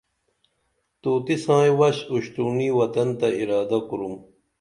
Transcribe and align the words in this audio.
طوطی 1.01 1.35
سائں 1.43 1.71
وش 1.79 1.97
اُشتُرونی 2.11 2.69
وطن 2.77 3.07
تہ 3.19 3.27
ارادہ 3.41 3.79
کُرُم 3.87 4.13